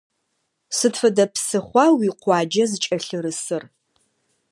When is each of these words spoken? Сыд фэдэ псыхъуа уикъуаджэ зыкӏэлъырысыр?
Сыд 0.77 0.95
фэдэ 0.99 1.25
псыхъуа 1.33 1.85
уикъуаджэ 1.97 2.63
зыкӏэлъырысыр? 2.69 3.63